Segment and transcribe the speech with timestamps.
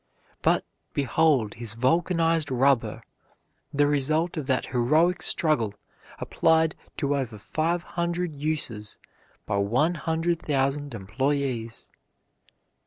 [0.41, 3.03] But, behold his vulcanized rubber;
[3.71, 5.75] the result of that heroic struggle,
[6.17, 8.97] applied to over five hundred uses
[9.45, 11.87] by 100,000 employees.